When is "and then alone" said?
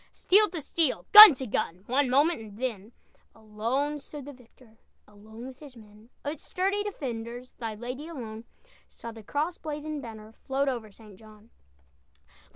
2.41-3.99